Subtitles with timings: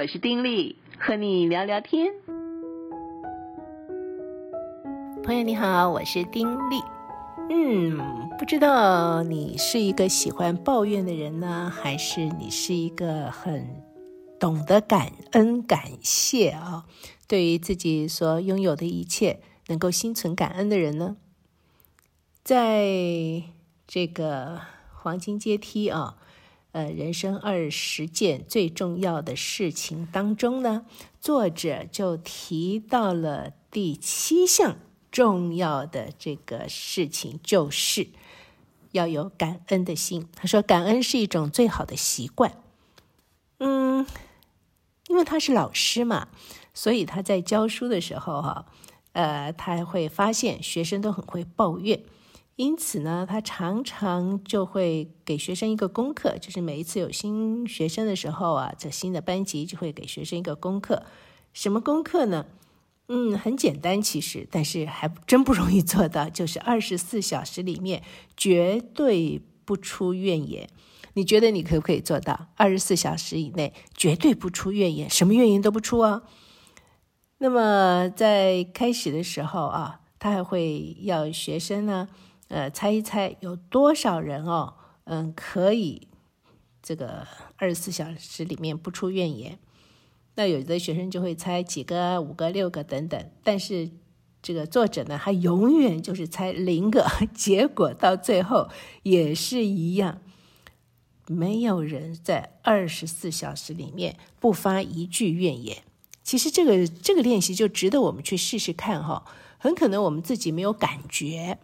[0.00, 2.14] 我是丁力，和你聊聊天。
[5.24, 6.80] 朋友你好，我是丁力。
[7.50, 7.98] 嗯，
[8.38, 13.82] 不知道你是一个喜欢抱怨的人呢，还是你是一个很
[14.38, 16.86] 懂得感恩感谢啊？
[17.26, 21.16] 对于自己所拥有的一切，能够心存感恩的人呢？
[22.44, 23.42] 在
[23.88, 24.60] 这个
[24.94, 26.17] 黄金阶梯啊。
[26.78, 30.86] 呃，人生二十件最重要的事情当中呢，
[31.20, 34.76] 作者就提到了第七项
[35.10, 38.10] 重要的这个事情，就是
[38.92, 40.28] 要有感恩的心。
[40.36, 42.52] 他说，感恩是一种最好的习惯。
[43.58, 44.06] 嗯，
[45.08, 46.28] 因为他是老师嘛，
[46.72, 48.66] 所以他在教书的时候哈，
[49.14, 52.00] 呃，他会发现学生都很会抱怨。
[52.58, 61.04] 因此呢，他常常就会给学生一个功课，就是每一次有新学生的时候啊，这新的班级就会给学生一个功课。
[61.52, 62.46] 什么功课呢？
[63.06, 68.02] 嗯，很简单，其实，但是还真不容易做到，就是二十四小时里面
[68.36, 70.68] 绝对不出怨言。
[71.14, 72.48] 你觉得你可不可以做到？
[72.56, 76.24] 二十四小时以内绝对不出怨言，什么怨言都不出啊？
[77.38, 82.08] 那么在开始的时候啊，他还会要学生呢。
[82.48, 84.74] 呃，猜一猜有多少人哦？
[85.04, 86.08] 嗯，可以
[86.82, 89.58] 这个二十四小时里面不出怨言。
[90.34, 93.30] 那有的学生就会猜几个、五个、六个等等。
[93.42, 93.90] 但是
[94.40, 98.68] 这个作者呢，他永远就是猜零个，结果到最后
[99.02, 100.20] 也是一样，
[101.26, 105.82] 没有人在二十四小时里面不发一句怨言。
[106.22, 109.24] 其实这个这个练习就值得我们去试试看哈。
[109.58, 111.58] 很可能我们自己没有感觉。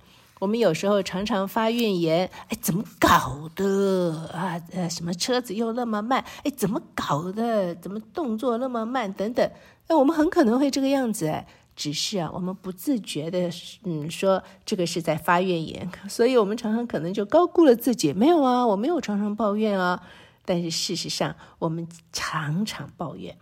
[0.44, 4.60] 我们有时候常常发怨言，哎，怎么搞的啊？
[4.72, 6.22] 呃，什么车子又那么慢？
[6.42, 7.74] 哎，怎么搞的？
[7.76, 9.10] 怎么动作那么慢？
[9.14, 9.50] 等等，
[9.86, 11.42] 哎我们很可能会这个样子，
[11.74, 13.50] 只是啊，我们不自觉的，
[13.84, 18.12] 嗯，说这个是在发怨言，所以我们常常可能就高估了自己。
[18.12, 20.02] 没有啊，我没有常常抱怨啊，
[20.44, 23.34] 但是事实上，我们常常抱怨。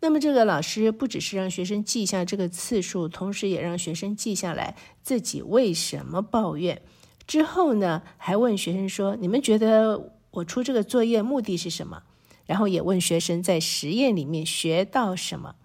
[0.00, 6.80] 那么，这个老师不只是让学生记下这个次数，同时也让学生记下来自己为什么抱怨。
[7.26, 12.04] 之后呢，还问学生说：“你们觉得我出这个作业目的是什么？”
[12.46, 15.56] 然后也问学生在实验里面学到什么。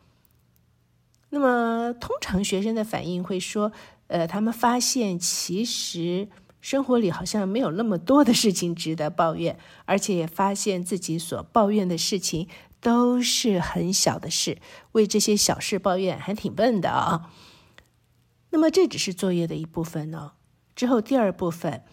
[1.30, 3.72] 那么，通常学生的反应会说
[4.08, 6.28] ：“呃，他们发现其实
[6.60, 12.48] 生活里好像没有那么多的事情值得抱怨，而且也发现自己所抱怨的事情。”
[12.84, 14.60] 都是很小的事，
[14.92, 17.32] 为这些小事抱怨还挺笨的啊。
[18.50, 20.34] 那么这只是作业的一部分呢。
[20.76, 21.84] 之后第二部分，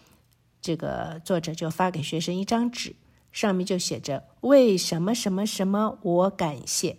[0.61, 2.95] 这个作者就发给学生一张纸，
[3.31, 6.97] 上面就写着“为什么什么什么我感谢”。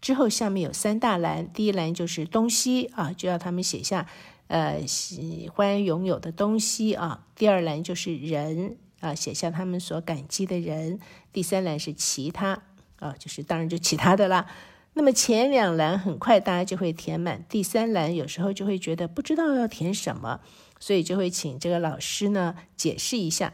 [0.00, 4.06] 之后下面有三大栏，第一栏就是东西啊，就要他们写下
[4.46, 7.26] 呃喜欢拥有的东西啊。
[7.34, 10.98] 第二栏就是人啊，写下他们所感激的人。
[11.30, 12.62] 第三栏是其他。
[13.04, 14.46] 啊，就是当然就其他的啦。
[14.94, 20.40] 那么前两栏很快大家就会填满，第三栏有时候就会觉得不知道要填什么，
[20.80, 23.52] 所以就会请这个老师呢解释一下，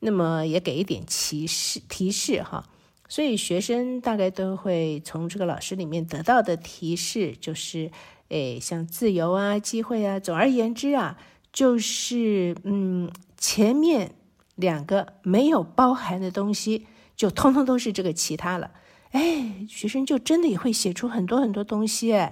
[0.00, 2.64] 那么也给一点提示提示哈。
[3.08, 7.90] 所以学生大概都会从这个老师里面得到的提示就是，
[8.28, 11.18] 诶，像自由啊、机会啊，总而言之啊，
[11.52, 14.14] 就是嗯，前面
[14.56, 16.86] 两个没有包含的东西。
[17.16, 18.72] 就通通都是这个其他了，
[19.12, 22.28] 哎，学生就真的也会写出很多很多东西，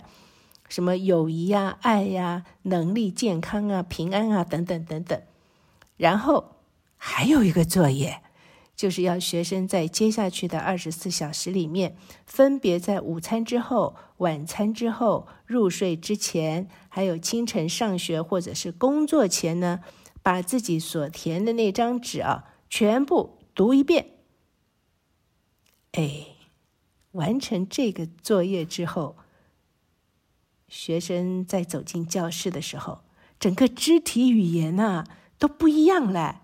[0.69, 5.21] 什么友谊呀、爱呀、能力、健康啊、平安啊等等等等。
[5.97, 6.57] 然后
[6.97, 8.21] 还有一个作业，
[8.77, 11.97] 就是要学生在接下去的二十四小时里面，
[12.27, 19.81] 分别在午餐之后、晚餐之后、入睡之前，还有清晨上学或者是工作前呢，
[20.23, 24.09] 把自己所填的那张纸啊，全部读一遍。
[25.97, 26.27] 哎，
[27.13, 29.17] 完成这个作业之后，
[30.69, 33.03] 学生在走进教室的时候，
[33.39, 35.05] 整个肢体语言呐
[35.39, 36.43] 都不一样了，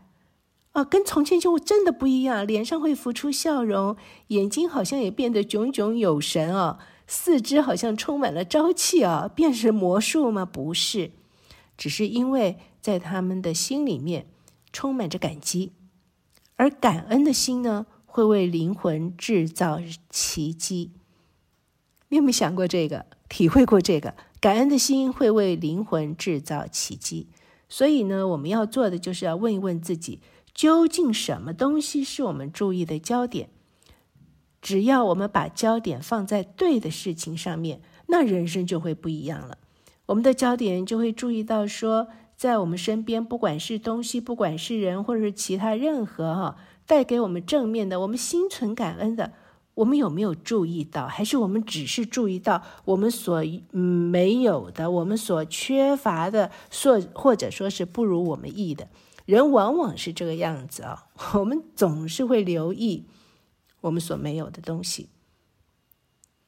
[0.72, 3.96] 啊，跟从前就真的不一样，脸上会浮出笑容，
[4.28, 10.44] 眼睛好像也变得炯炯有神哦，四肢好像充满了朝气啊，变成魔术吗？
[10.46, 11.10] 不是，
[11.76, 14.28] 只是因为在他们的心里面
[14.72, 15.72] 充满着感激，
[16.54, 17.86] 而感恩的心呢，
[18.20, 19.80] 会为灵魂制造
[20.10, 20.90] 奇迹。
[22.08, 23.06] 你有没有想过这个？
[23.30, 24.14] 体会过这个？
[24.40, 27.28] 感恩的心会为灵魂制造奇迹。
[27.68, 30.20] 所以呢，我们要做的就是要问一问自己：
[30.52, 33.48] 究竟什么东西是我们注意的焦点？
[34.60, 39.56] 只要我们把焦点放在对的事情上面，那人生就会不一样了。
[40.06, 46.56] 我们的焦点就会注意到说，在我们身边，不管是东西，不管是人，或者是其他任何哈，
[46.90, 49.32] 带给我们正面的，我们心存感恩的。
[49.74, 51.06] 我们有没有注意到？
[51.06, 58.88] 还是我们只是注意到我们所没有的，我们所缺乏的，所或者说是不如我们意的？
[59.24, 63.04] 人往往是这个样子啊，我们总是会留意
[63.82, 65.10] 我们所没有的东西。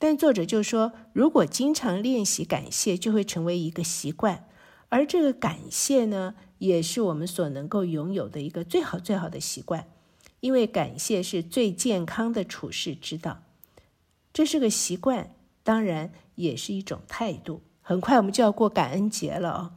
[0.00, 4.48] 但作者就说，如果经常练习感谢，就会成为一个习惯，
[4.88, 9.86] 而这个感谢呢，也是我们所能够拥有的一个最好最好的习惯。
[10.42, 13.44] 因为感谢是最健康的处世之道，
[14.32, 17.62] 这是个习惯，当然也是一种态度。
[17.80, 19.70] 很快我们就要过感恩节了哦，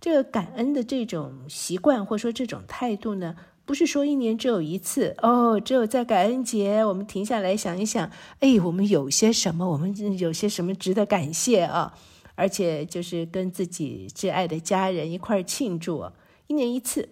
[0.00, 8.10] 这个感恩的这种习惯或者说这种态度呢，不是说一年只有一次哦，只有在感恩节我们停下来想一想，
[8.40, 11.96] 哎，我们有些什么，我们有些什么值得感谢啊？
[12.34, 16.10] 而且就是跟自己挚爱的家人一块庆祝，
[16.48, 17.08] 一年一次。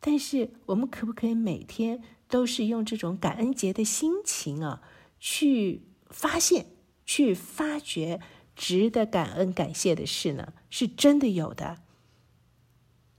[0.00, 2.02] 但是我们可不可以每天？
[2.32, 4.80] 都是用这种感恩节的心情啊，
[5.20, 6.64] 去发现、
[7.04, 8.20] 去发掘
[8.56, 11.82] 值得感恩感谢的事呢，是真的有的。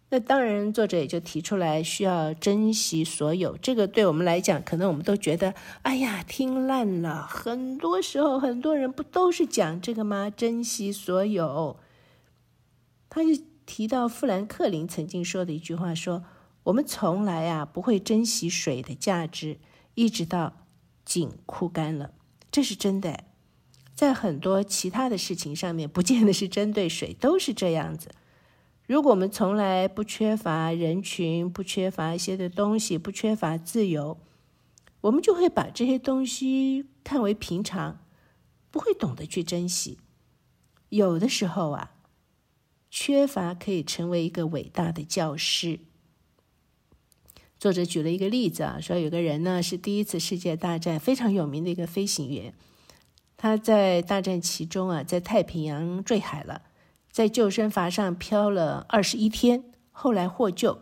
[0.10, 3.56] 那当然，作者也就提出来，需要珍惜所有。
[3.56, 7.27] 这个对我们来讲，可能我们都觉得，哎呀，听烂了。
[7.27, 10.31] 很多时候，很多人不都是讲这个吗？
[10.31, 11.77] 珍惜所有。
[13.12, 13.30] 他就
[13.68, 16.24] 提到富兰克林曾经说的一句话，说。
[16.63, 19.60] 我们从来啊不会珍惜水的价值，
[19.95, 20.65] 一直到
[21.04, 22.13] 井枯干了，
[22.51, 23.25] 这是真的。
[23.94, 28.10] 在很多其他的事情上面，不见得是针对水，都是这样子。
[28.88, 34.18] 如果我们从来不缺乏人群，不缺乏一些的东西，不缺乏自由，
[35.01, 38.00] 我们就会把这些东西看为平常，
[38.71, 40.00] 不会懂得去珍惜。
[40.89, 41.92] 有的时候啊，
[42.89, 45.80] 缺乏可以成为一个伟大的教师。
[47.63, 52.54] 作者举了一个例子啊，说有个人呢是第一次世界大战非常有名的一个飞行员，
[53.38, 56.63] 他在大战其中啊，在太平洋坠海了，
[57.10, 59.63] 在救生筏上漂了二十一天，
[59.94, 60.77] 后来获救。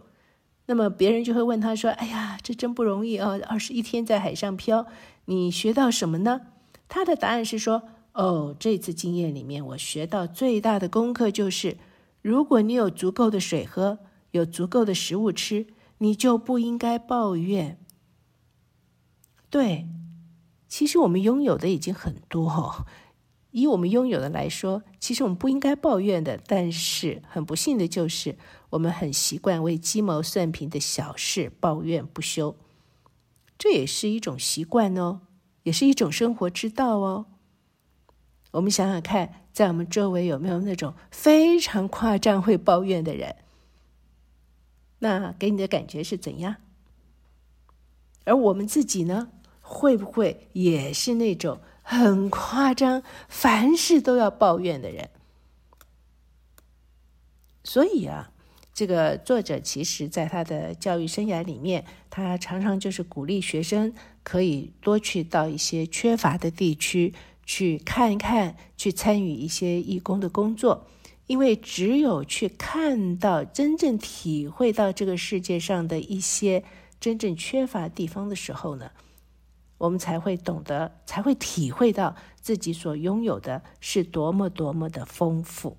[0.66, 4.88] 那么别人就会问他说：“哎呀，这真不容易啊，二十一天在海上漂，
[5.26, 6.42] 你学到什么呢？”
[6.90, 7.84] 他的答案是说
[8.14, 11.78] ：“哦，这次经验里面，我学到最大的功课就是，
[12.24, 14.00] 如果你有足够的水喝，
[14.32, 15.68] 有足够的食物吃。”
[16.02, 17.78] 你就不应该抱怨。
[19.52, 19.88] 对，
[20.68, 22.88] 其实我们拥有的已经很多哦。
[23.52, 26.40] 以我们拥有的来说，其实我们不应该抱怨的。
[26.48, 28.36] 但是很不幸的就是，
[28.72, 32.56] 我们很习惯为鸡毛蒜皮的小事抱怨不休。
[33.60, 35.22] 这也是一种习惯哦，
[35.62, 37.28] 也是一种生活之道哦。
[38.54, 43.36] 我们想想看，在我们周围有没有那种非常夸张会抱怨的人？
[45.02, 46.56] 那给你的感觉是怎样？
[48.24, 49.30] 而我们自己呢，
[49.62, 55.10] 会不会也是那种很夸张、凡事都要抱怨的人？
[57.64, 58.32] 所以啊，
[58.74, 67.14] 这个作者其实在他的教育生涯里面，他常常就是鼓励学生可以多去到一些缺乏的地区
[67.44, 70.86] 去看一看，去参与一些义工的工作。
[71.32, 76.62] 因为只有去看到、真正体会到这个世界上的一些
[77.00, 78.92] 真正缺乏地方的时候呢，
[79.78, 85.78] 我们才会懂得，才会体会到自己所拥有的是多么多么的丰富。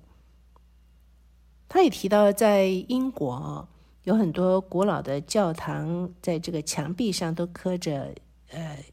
[1.69, 3.67] 他也提到，在英国
[4.05, 8.15] 有很多古老的教堂，在这个墙壁上都刻着，
[8.49, 8.83] 呃，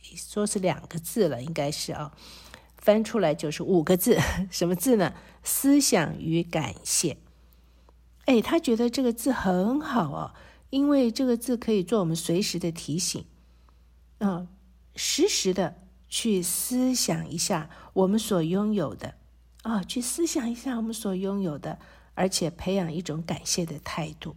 [0.00, 2.16] 说是两个字了，应该是啊。
[2.76, 4.16] 翻出来就是五个字，
[4.52, 5.12] 什么字呢？
[5.44, 7.18] 思想与感谢。
[8.24, 10.34] 哎，他觉得这个字很好哦，
[10.70, 13.24] 因为这个字可以做我们随时的提醒，
[14.18, 14.48] 啊、哦，
[14.96, 15.76] 时的
[16.08, 19.14] 去思想一下我们所拥有的，
[19.62, 21.78] 啊、去思想一下我们所拥有的，
[22.14, 24.34] 而且培养一种感谢的态度，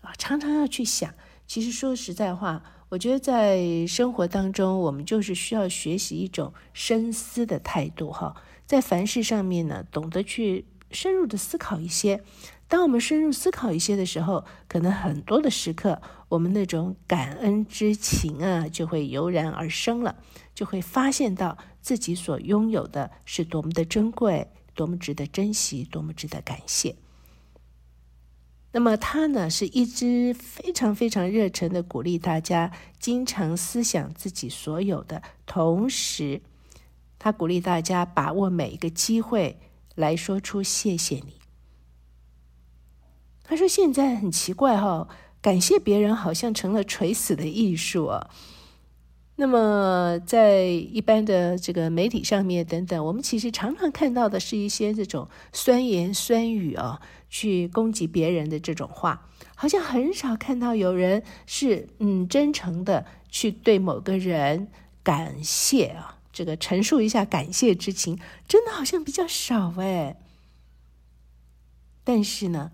[0.00, 1.14] 啊、常常要去想。
[1.46, 2.64] 其实说实在话。
[2.92, 8.36] 我觉得在生活当中，我们就是需要学习一种深思的态度，哈，
[8.72, 12.24] 在凡事上面呢，懂得去深入的思考一些。
[12.68, 16.00] 当我们深入思考一些的时候，可能很多的时刻，
[16.30, 20.16] 我们那种感恩之情啊，就会油然而生了，
[20.54, 26.96] 就会发现到自己所拥有的是多么的珍贵，多么值得珍惜，多么值得感谢。
[28.72, 36.40] 那么他呢，是一直非常非常热忱的鼓励大家，经常思想自己所有的，同时
[37.22, 39.60] 他鼓励大家把握每一个机会
[39.94, 41.36] 来说出谢谢你。
[43.44, 45.08] 他说现在很奇怪哈、哦，
[45.40, 48.28] 感谢别人好像成了垂死的艺术啊。
[49.36, 57.00] 那么，在一般的这个媒体上面等等，我们其实常常看到的是一些这种酸言酸语啊，
[57.30, 64.66] 去攻击别人的这种话，好像很少看到有人是嗯真诚的去对某个人
[65.04, 70.16] 感谢啊，这个陈述一下感谢之情，真的好像比较少哎。
[72.02, 72.72] 但是呢，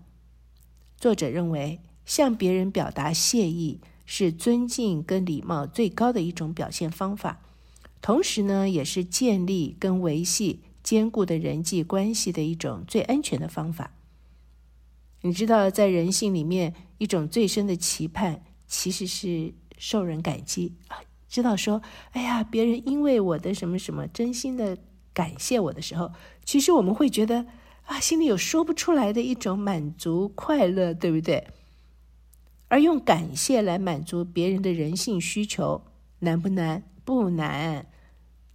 [0.97, 3.81] 作者认为向别人表达谢意。
[4.11, 7.43] 是尊敬跟礼貌最高的一种表现方法，
[8.01, 13.91] 同时呢，也是建立跟维系坚固的人际关系的一种最安全的方法。
[15.21, 20.97] 你知道，在人性里面，一种最深的期盼其实是受人感激啊，
[21.29, 21.81] 知道说，
[22.11, 24.77] 哎呀，别人因为我的什么什么真心的
[25.13, 26.11] 感谢我的时候，
[26.43, 27.45] 其实我们会觉得
[27.85, 31.47] 啊，心里有说不出来的一种满足快乐，对不对？
[32.67, 35.83] 而用感谢来满足别人的人性需求，
[36.19, 36.83] 难不难？
[37.05, 37.87] 不难，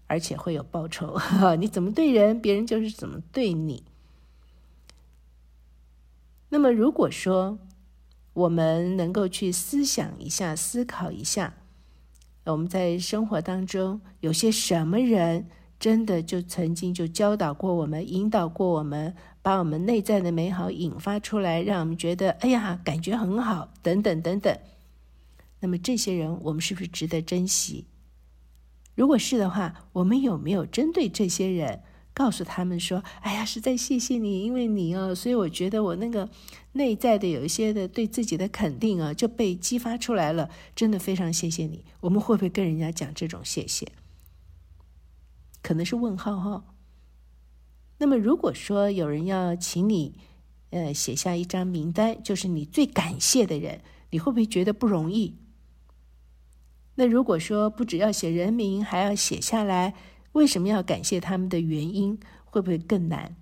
[0.06, 1.18] 而且会有报酬。
[1.58, 3.84] 你怎么对人，别人就是怎么对你。
[6.50, 7.58] 那么，如果说
[8.32, 11.54] 我们能够去思想一下、思考一下，
[12.52, 15.46] 我们在生活当中有些什么人，
[15.78, 19.14] 真的就曾经就教导过我们、引导过我们。
[19.44, 24.58] 把我们内在的美好引发出来，让我们觉得哎呀，感觉很好，等等等等。
[25.60, 27.84] 那么这些人，我们是不是值得珍惜？
[28.94, 31.82] 如果是的话，我们有没有针对这些人，
[32.14, 36.28] 告诉他们说：“哎呀，实在谢谢你，因为你哦，所以我觉得我那个
[36.72, 40.48] 内在的有一些的对自己的肯定啊，就被激发出来了。
[40.76, 43.88] 真的非常谢谢你。”我们会不会跟人家讲这种谢谢？
[45.60, 46.64] 可能是问号哈。
[47.98, 50.14] 那么，如果说有人要请你，
[50.70, 53.80] 呃，写下一张名单，就是你最感谢的人，
[54.10, 55.36] 你会不会觉得不容易？
[56.96, 59.94] 那如果说不只要写人名，还要写下来，
[60.34, 63.34] 为什么要感谢他们的原因，会不会更难？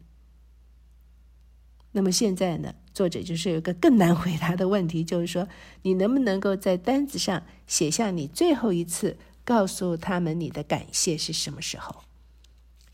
[1.94, 5.46] 那么现在呢，作者就是有个更难回答的问题，就是说，
[5.82, 12.02] 你能不能够在单子上写下你最后一次告诉他们你的感谢是什么时候？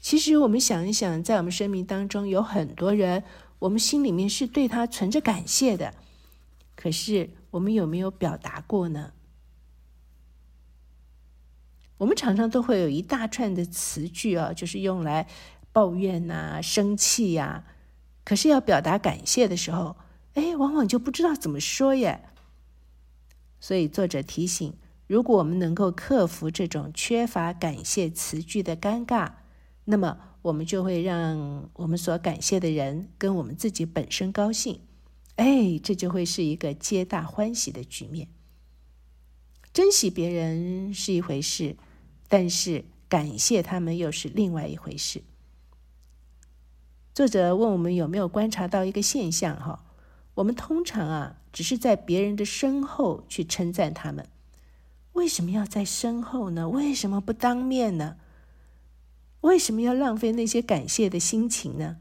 [0.00, 3.24] 其实我们想一想，在我们生命当中有很多人，
[3.58, 5.94] 我们心里面是对他存着感谢的，
[6.76, 9.12] 可是我们有没有表达过呢？
[11.98, 15.28] 我们常常都会有一大串的词句啊，就是用来
[15.72, 17.64] 抱怨呐、生气呀、
[18.24, 19.96] 可是要表达感谢的时候，
[20.34, 22.24] 哎，往往就不知道怎么说耶。
[23.60, 24.72] 所以作者提醒，
[25.06, 29.32] 如果我们能够克服这种缺乏感谢词句的尴尬。
[29.90, 34.80] 那么，我们就会让我们所感谢的人跟我们自己本身高兴，
[35.36, 38.28] 哎，这就会是一个皆大欢喜的局面。
[39.72, 41.76] 珍惜别人是一回事，
[42.28, 45.22] 但是感谢他们又是另外一回事。
[47.14, 49.56] 作者问我们有没有观察到一个现象？
[49.56, 49.84] 哈，
[50.34, 54.28] 我们通常啊，只是在别人的身后去称赞他们，
[55.14, 56.68] 为什么要在身后呢？
[56.68, 58.16] 为什么不当面呢？
[59.40, 61.96] 为什么要浪费那些感谢的心情呢？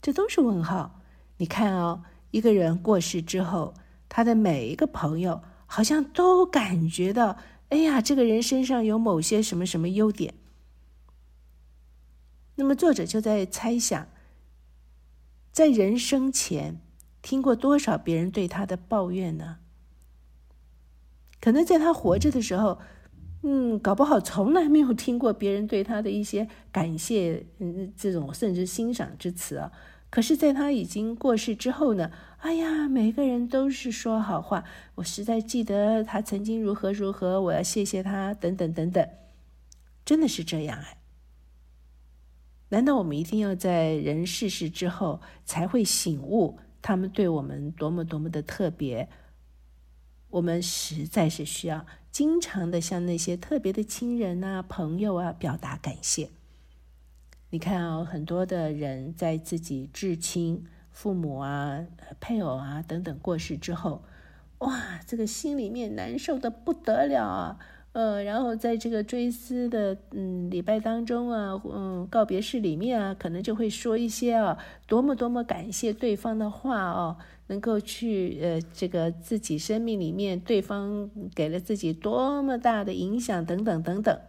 [0.00, 1.02] 这都是问号。
[1.38, 3.74] 你看哦，一个人过世之后，
[4.08, 7.36] 他的每一个朋友好像都感觉到，
[7.68, 10.34] 哎呀，这个人身上有某些什么什么优点。
[12.56, 14.08] 那么作者就在猜想，
[15.52, 16.80] 在人生前
[17.20, 19.58] 听过多少别人对他的抱怨呢？
[21.40, 22.78] 可能在他活着的时候。
[23.42, 29.70] 嗯，搞不好从来没有听过别人对他的一些感谢，嗯，这种甚至欣赏之词啊。
[30.08, 34.64] 可是，在他已经过世之后呢，哎呀，每个人都是说好话。
[34.94, 39.06] 我实在记得他曾经如何如何，我要谢谢他，等等等等，
[40.04, 40.98] 真的是这样哎？
[42.70, 49.08] 难道我们一定要在人逝世之后才会醒悟他们对我们多么多么的特别？
[50.30, 51.86] 我们实在是需要。
[52.10, 56.30] 经常的向那些特别的亲人啊、朋友啊表达感谢。
[57.56, 61.86] 你看、哦，很多的人在自己至亲、父母啊、
[62.20, 64.02] 配偶啊等等过世之后，
[64.58, 67.58] 哇，这个心里面难受的不得了啊！
[67.92, 84.20] 呃，然后在这个追思的嗯礼拜当中啊，嗯告别式里面啊，可能就会说一些啊多么多么感谢对方的话哦，能够去呃这个自己生命里面对方给了自己多么大的影响等等等等。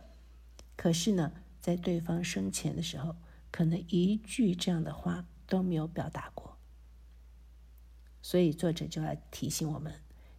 [0.77, 1.33] 可是呢，
[1.67, 3.13] 在对方生前的时候，
[3.51, 6.57] 可能一句这样的话都没有表达过。
[8.21, 9.93] 所以作者就要提醒我们，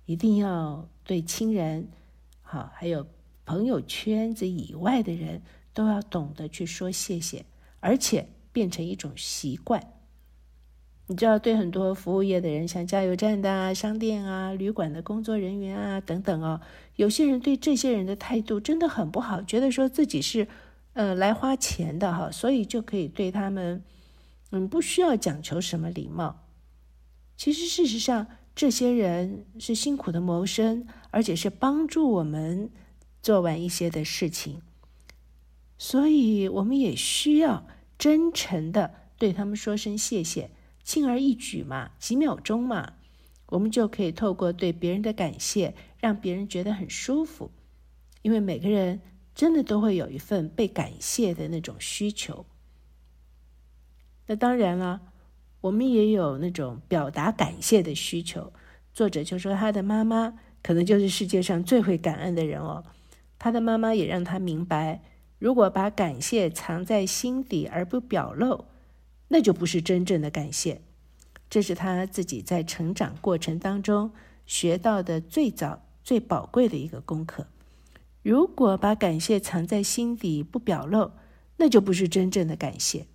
[0.06, 1.86] 一定要对亲人
[2.40, 3.06] 好，还有。
[3.44, 5.40] 朋友圈子以外的人
[5.72, 7.46] 都要懂得去说谢谢，
[7.80, 9.94] 而且变成一种习惯。
[11.06, 16.60] 你知道，对很多服务业的人，像加油站的啊、商店啊、旅馆的工作人员啊等等哦，
[16.96, 20.46] 有些人对这些人的态度真的很不好，觉得说自己是
[20.98, 23.82] 呃来花钱的哈，所以就可以对他们
[24.50, 26.44] 嗯不需要讲求什么礼貌。
[27.36, 32.70] 其实事实上，这些人是辛苦的谋生，而且是帮助我们。
[33.20, 34.62] 做完一些的事情，
[35.76, 37.66] 所以我们也需要
[37.98, 40.52] 真诚的对他们说声谢谢，
[40.84, 42.92] 轻而易举嘛，几秒钟嘛，
[43.48, 47.50] 我们就可以透过对别人的感谢，让别人觉得很舒服。
[48.22, 49.00] 因为每个人
[49.38, 52.44] 真的都会有一份被感谢的那种需求。
[54.26, 55.00] 那当然了，
[55.60, 58.52] 我们也有那种表达感谢的需求。
[58.92, 62.84] 作者就说他的妈妈可能就是世界上最会感恩的人哦。
[63.38, 65.02] 他的妈妈也让他明白，
[65.38, 68.64] 如果把感谢藏在心底而不表露，
[69.28, 70.80] 那就不是真正的感谢。
[71.48, 74.10] 这是他自己在成长过程当中
[74.46, 77.46] 学到的最早、最宝贵的一个功课。
[78.22, 81.12] 如果把感谢藏在心底不表露，
[81.56, 83.06] 那就不是真正的感谢。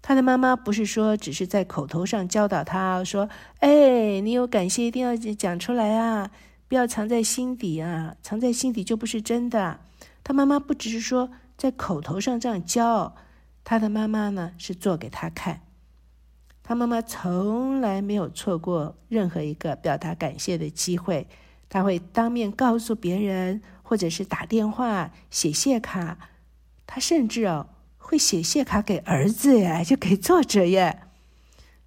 [0.00, 3.28] 他的妈妈不是说只是在口头上教导他说
[3.60, 6.30] ：“哎，你有感谢一定要讲出来啊。”
[6.68, 8.16] 不要藏在心底啊！
[8.22, 9.80] 藏在心底就不是真的。
[10.24, 13.14] 他妈妈不只是说在口头上这样教，
[13.62, 15.60] 他的妈妈呢是做给他看。
[16.62, 21.28] 他妈妈从来没有错过任何一个表达感谢的机会，
[21.68, 26.30] 他会当面告诉别人，或者是打电话、写谢卡。
[26.86, 31.02] 他甚至哦会写谢卡给儿子耶，就给作者耶。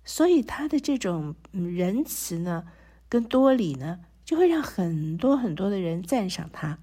[0.03, 2.65] 所以他的这种仁慈呢，
[3.09, 4.01] 跟多礼呢。
[4.25, 6.79] 就会让很多很多的人赞赏他。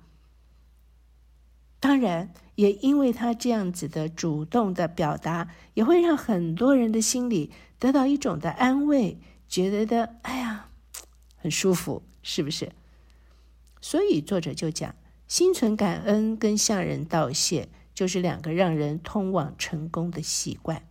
[1.81, 10.69] 当然，也因为他这样子的主动的表达，也会让很多人的心里得到一种的安慰，觉得的哎呀，
[11.35, 12.71] 很舒服，是不是？
[13.81, 14.95] 所以作者就讲，
[15.33, 20.87] 心存感恩跟向人道谢，就是两个让人通往成功的习惯。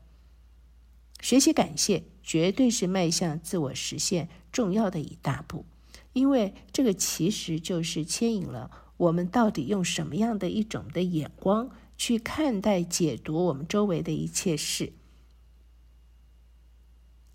[1.20, 5.64] 学习感谢，绝对是迈向自我实现重要的一大步。
[6.14, 14.92] 因为这个其实就是牵引了我们到底用什么样的一种的眼光去看待、解读我们周围的一切事，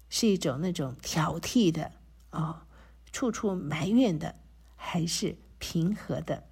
[0.08, 1.92] 是一种那种挑剔的
[2.30, 2.66] 啊、
[3.12, 4.34] 处处埋怨的，
[4.74, 6.48] 还是平和的，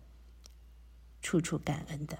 [1.25, 2.19] 处处感恩的。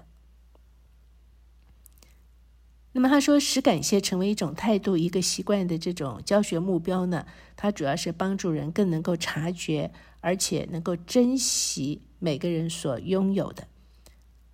[2.91, 9.91] 那么他说，使感谢成为一种态度、一个习惯的这种教学目标呢，它主要是帮助人更能够察觉，
[10.21, 13.67] 而且能够珍惜每个人所拥有的。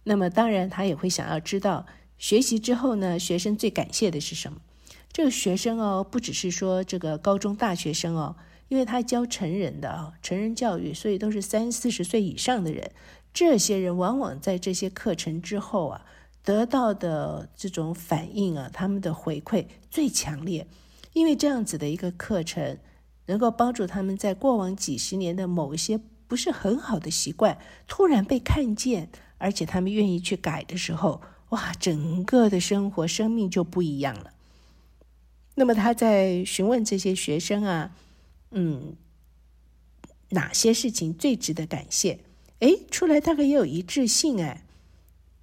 [0.04, 1.86] 那么当然，他也会想要知道，
[2.18, 4.60] 学习之后呢，学生最感谢的是什么？
[5.14, 8.36] 这个学生哦，不只是说这个高中大学生哦，
[8.70, 12.92] 因为他教成人的啊，成人教育，所以都是三四十岁以上的人。
[13.34, 16.06] 这些人往往在这些课程之后啊。
[16.44, 20.66] 得到的这种反应啊，他们的回馈最强烈，
[21.14, 22.80] 因为这样子的一个课程，
[23.28, 34.34] 能够帮助他们在过往几十年的某一些不是很好的习惯，突然被看见，而且他们愿意去改的时候，哇，整个的生活生命就不一样了。
[35.54, 37.96] 那么他在询问这些学生啊，
[38.50, 38.96] 嗯，
[40.30, 42.22] 哪些事情最值得感谢？
[42.62, 44.66] 诶，出来大概也有一致性哎。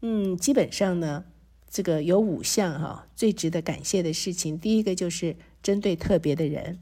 [0.03, 1.25] 嗯，基本上呢，
[1.69, 4.57] 这个有五项哈，最值得感谢的事情。
[4.59, 6.79] 第一个就是针对特别的人，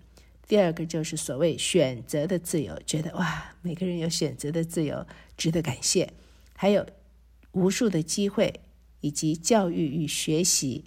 [0.47, 5.07] 第二个就是所谓选择的自由，觉得哇，每个人有选择的自由，
[5.39, 6.13] 值得感谢。
[6.55, 6.87] 还有
[7.53, 8.61] 无数的机会，
[9.01, 10.85] 以及教育与学习，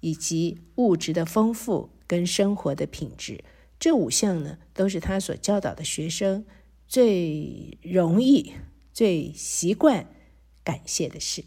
[0.00, 3.44] 以及物质的丰富跟生活的品质，
[3.78, 6.44] 这五项呢，都是他所教导的学生
[6.88, 8.52] 最容易、
[8.98, 10.08] 最习惯
[10.64, 11.44] 感谢的事。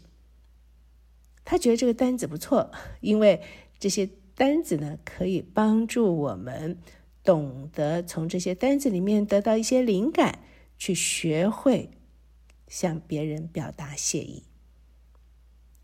[1.44, 3.42] 他觉得这个单子不错，因为
[3.78, 6.78] 这些单子呢，可以帮助我们
[7.22, 10.38] 懂得从这些单子里面得到一些灵感，
[10.78, 11.90] 去学会
[12.68, 14.44] 向别人表达谢意。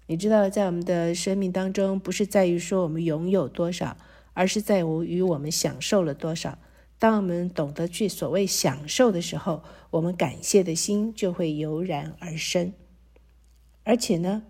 [0.07, 3.99] 你知道，在我们的生命当中，不是在于说我们拥有多少，
[4.33, 6.59] 而是在于我们享受了多少。
[6.99, 12.73] 当我们懂得去所谓享受的时候，我们感谢的心就会油然而生。
[13.85, 14.43] 而且呢，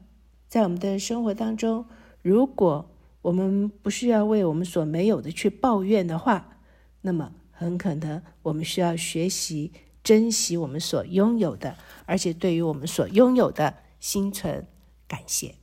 [0.49, 1.87] 在我们的生活当中，
[2.23, 2.91] 如果
[3.23, 6.59] 我们不需要为我们所没有的去抱怨的话，
[7.03, 14.67] 那么很可能我们需要学习珍惜我们所拥有的，而且对于我们所拥有的心存
[15.07, 15.57] 感谢。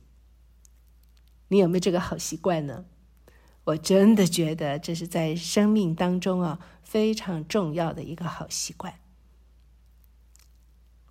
[1.48, 2.84] 你有没有这个好习惯呢？
[3.66, 8.94] 我真的觉得这是在生命当中啊非常重要的一个好习惯。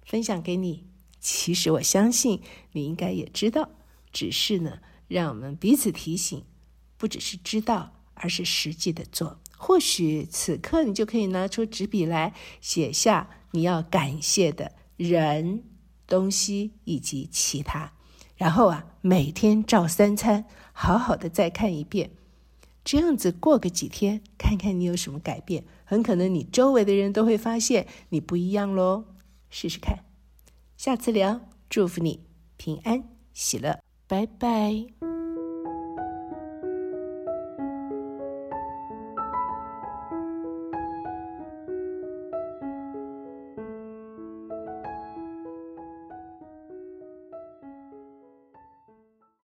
[0.03, 0.87] 分享给你，
[1.19, 2.41] 其实我相信
[2.71, 3.71] 你应该也知道，
[4.13, 6.45] 只是呢，让我们彼此提醒，
[6.95, 9.41] 不只是知道，而是实际的做。
[9.57, 15.63] 或许此刻你就可以拿出纸笔来写下你要感谢的人、
[16.07, 17.91] 东西以及其他，
[18.37, 22.11] 然后啊，每天照三餐，好好的再看一遍。
[22.85, 29.05] 这样子过个几天，看看你有什么改变，很可能你周围的人都会发现你不一样喽。
[29.49, 30.05] 试试看，
[30.77, 32.21] 下次聊，祝福你
[32.57, 34.94] 平安喜乐，拜拜。